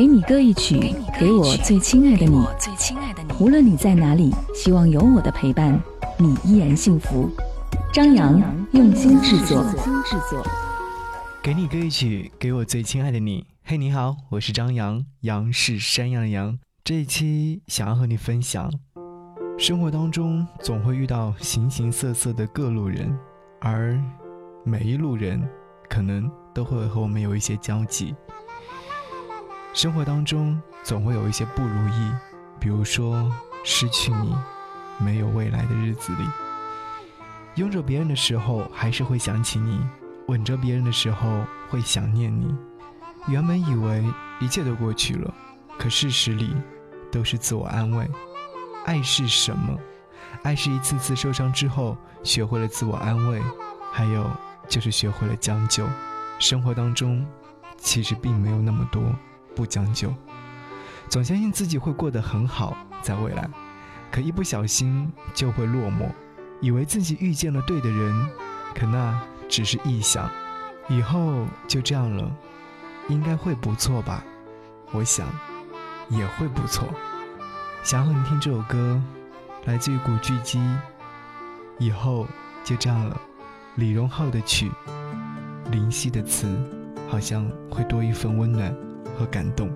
[0.00, 2.42] 给你歌一曲，给我最亲爱的你。
[3.38, 5.78] 无论你在哪里，希望有我的陪伴，
[6.16, 7.28] 你依然幸福。
[7.92, 8.40] 张扬
[8.72, 9.62] 用心制作。
[11.42, 13.44] 给你歌一曲，给我最亲爱的你。
[13.62, 16.58] 嘿，你好，我是张扬，杨是山羊的羊。
[16.82, 18.72] 这一期想要和你分享，
[19.58, 23.14] 生活当中总会遇到形形色色的各路人，
[23.60, 24.02] 而
[24.64, 25.46] 每一路人
[25.90, 28.14] 可能都会和我们有一些交集。
[29.72, 32.12] 生活当中总会有一些不如意，
[32.58, 33.30] 比如说
[33.64, 34.36] 失去你，
[34.98, 36.28] 没有未来的日子里，
[37.54, 39.80] 拥着别人的时候还是会想起你，
[40.26, 42.54] 吻着别人的时候会想念你。
[43.28, 44.04] 原本以为
[44.40, 45.32] 一切都过去了，
[45.78, 46.54] 可事实里
[47.12, 48.10] 都是自我安慰。
[48.84, 49.78] 爱是什么？
[50.42, 53.40] 爱是一次次受伤之后学会了自我安慰，
[53.92, 54.28] 还有
[54.68, 55.86] 就是学会了将就。
[56.40, 57.24] 生活当中
[57.76, 59.02] 其实并没有那么多。
[59.54, 60.14] 不将就，
[61.08, 63.48] 总相信自己会过得很好，在未来，
[64.10, 66.08] 可一不小心就会落寞，
[66.60, 68.28] 以为自己遇见了对的人，
[68.74, 70.30] 可那只是臆想，
[70.88, 72.30] 以后就这样了，
[73.08, 74.24] 应该会不错吧？
[74.92, 75.26] 我想，
[76.08, 76.88] 也会不错。
[77.82, 79.00] 想和你听这首歌，
[79.64, 80.60] 来自于古巨基，
[81.78, 82.26] 以后
[82.62, 83.20] 就这样了。
[83.76, 84.70] 李荣浩的曲，
[85.70, 86.48] 林夕的词，
[87.08, 88.74] 好像会多一份温暖。
[89.20, 89.68] 和感动。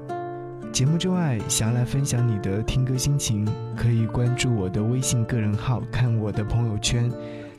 [0.73, 7.13] 节目之外，想要来分享你的听歌心情，可以关注我的微信个人号，看我的朋友圈，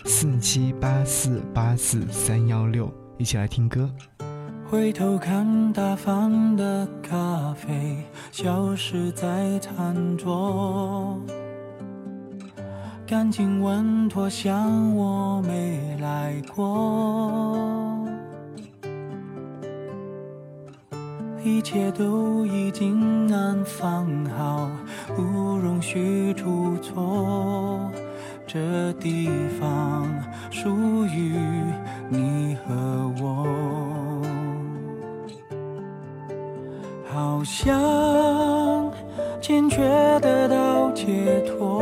[0.04, 3.88] 四七八四八四三幺六，一起来听歌。
[4.68, 7.98] 回头看大方的咖啡，
[8.32, 11.22] 消失在餐桌，
[13.06, 18.05] 感情稳妥，像我没来过。
[21.46, 24.68] 一切都已经安放好，
[25.16, 25.22] 不
[25.60, 27.92] 容许出错。
[28.48, 29.30] 这地
[29.60, 30.10] 方
[30.50, 31.38] 属于
[32.10, 32.74] 你和
[33.22, 33.46] 我，
[37.14, 38.92] 好像
[39.40, 39.84] 坚决
[40.22, 41.80] 得到解脱，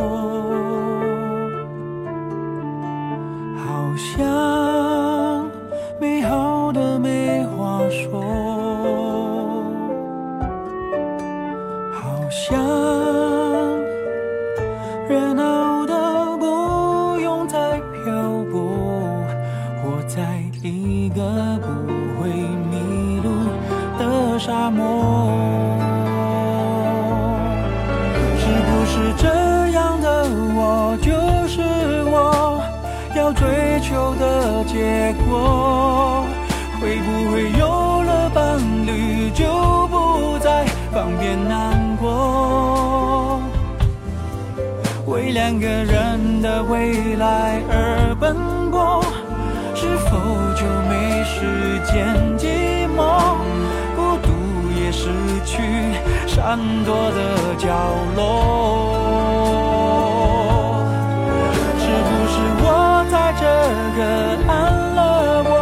[3.56, 4.53] 好像
[21.60, 21.68] 不
[22.22, 22.30] 会
[22.70, 23.28] 迷路
[24.00, 24.82] 的沙漠。
[28.40, 29.28] 是不是这
[29.72, 30.26] 样的
[30.56, 31.12] 我就
[31.48, 31.62] 是
[32.06, 32.62] 我
[33.16, 36.26] 要追求的结果？
[36.82, 39.46] 会不会有了伴侣就
[39.88, 41.96] 不再方便难？
[41.98, 43.40] 过，
[45.06, 48.13] 为两个人的未来而
[51.94, 52.10] 时间
[52.40, 52.48] 寂
[52.96, 53.38] 寞？
[53.96, 54.28] 孤独
[54.76, 55.10] 也失
[55.46, 55.62] 去
[56.26, 57.70] 闪躲的角
[58.16, 58.20] 落。
[61.78, 62.66] 是不是我
[63.12, 63.46] 在这
[63.96, 64.02] 个
[64.52, 64.52] 安
[64.96, 65.00] 乐
[65.52, 65.54] 窝，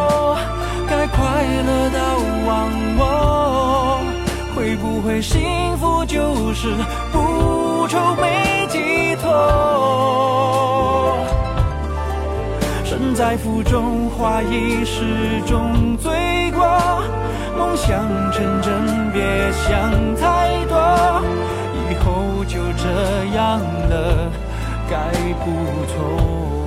[0.88, 1.20] 该快
[1.68, 2.00] 乐到
[2.48, 2.50] 忘
[2.98, 3.02] 我？
[4.56, 6.06] 会不会幸福？
[6.06, 6.74] 就是
[7.12, 9.30] 不愁没寄托，
[13.22, 15.04] 在福中，花一世
[15.46, 16.12] 中醉
[16.56, 17.04] 过，
[17.56, 21.22] 梦想成真，别想太多，
[21.88, 24.32] 以后就这样了，
[24.90, 25.12] 该
[25.46, 25.52] 不
[25.86, 26.61] 错。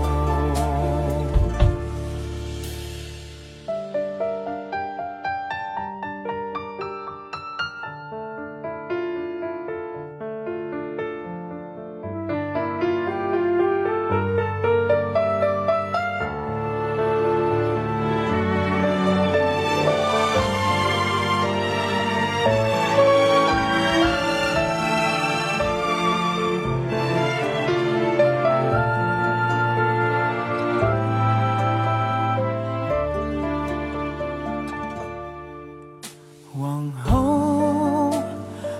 [36.92, 38.10] 后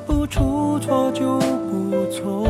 [0.06, 2.43] 不出错就不错。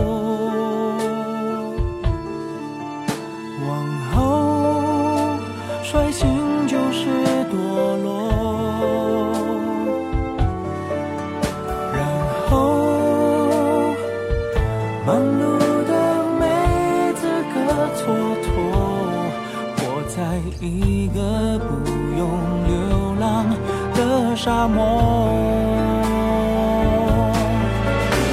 [24.37, 25.31] 沙漠。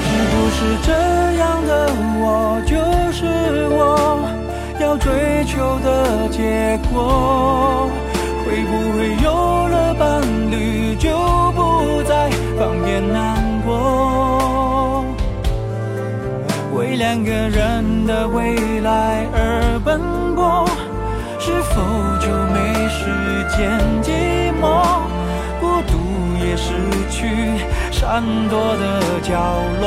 [0.03, 0.91] 是不是这
[1.39, 1.71] 样的
[2.19, 2.75] 我就
[3.11, 3.25] 是
[3.69, 3.79] 我
[4.79, 7.89] 要追求的结果。
[8.43, 9.27] 会不会有
[9.67, 10.21] 了伴
[10.51, 11.09] 侣就
[11.55, 15.05] 不再方便难过？
[16.75, 20.01] 为两个人的未来而奔
[20.35, 20.67] 波
[21.39, 21.81] 是否
[22.19, 22.99] 就没时
[23.55, 24.11] 间解
[26.61, 26.67] 失
[27.09, 27.17] 去
[27.91, 28.83] 闪躲的
[29.21, 29.31] 角
[29.81, 29.83] 落。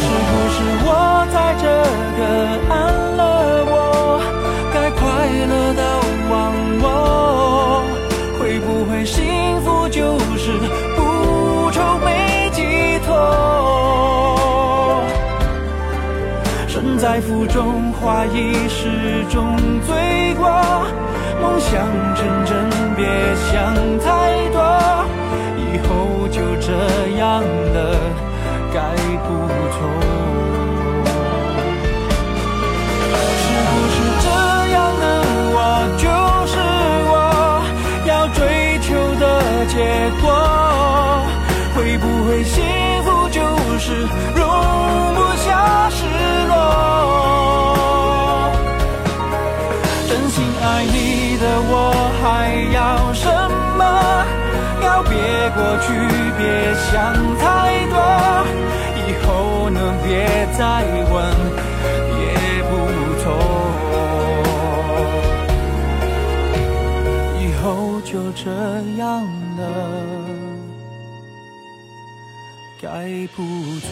[0.00, 0.56] 是不是
[0.86, 0.88] 我
[1.32, 1.66] 在这
[2.16, 2.20] 个
[2.72, 2.76] 安
[3.16, 3.20] 乐
[3.66, 3.74] 窝，
[4.72, 5.00] 该快
[5.50, 5.82] 乐的
[6.30, 6.32] 忘
[6.80, 6.86] 我。
[8.38, 9.16] 会不会幸
[9.62, 9.98] 福就
[10.36, 10.44] 是
[10.96, 10.98] 不
[11.72, 12.62] 愁没寄
[13.04, 13.10] 托？
[16.68, 19.56] 身在福中，怀疑是种
[19.86, 20.48] 罪过。
[21.40, 21.70] 梦想
[22.14, 22.50] 成真
[22.96, 23.06] 别
[23.36, 24.06] 想太
[24.52, 24.56] 多
[25.56, 25.88] 以后
[26.28, 26.66] 就这
[27.18, 27.76] 样了
[28.72, 28.76] 该
[29.24, 29.28] 不
[29.74, 29.76] 错。
[33.40, 34.26] 是不是这
[34.72, 35.04] 样的？
[35.50, 35.56] 我
[35.98, 36.04] 就
[36.46, 36.54] 是
[37.10, 37.12] 我
[38.06, 38.38] 要追
[38.80, 38.86] 求
[39.20, 39.22] 的
[39.66, 39.74] 结
[40.22, 40.57] 果。
[55.50, 55.86] 过去，
[56.36, 57.42] 别想太
[57.88, 57.96] 多，
[59.06, 59.26] 以后
[59.70, 60.08] 呢别
[60.58, 60.62] 再
[61.10, 61.14] 问
[62.18, 62.22] 也
[62.68, 62.70] 不
[63.22, 63.24] 错，
[67.40, 68.50] 以后就这
[68.98, 69.04] 样
[69.56, 69.60] 了。
[72.80, 72.86] 该
[73.34, 73.38] 不
[73.80, 73.88] 错。